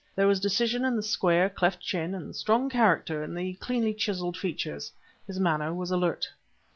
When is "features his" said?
4.35-5.39